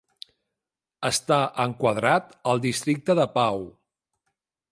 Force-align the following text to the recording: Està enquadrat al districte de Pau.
Està 1.09 1.37
enquadrat 1.65 2.33
al 2.53 2.65
districte 2.65 3.17
de 3.23 3.27
Pau. 3.39 3.61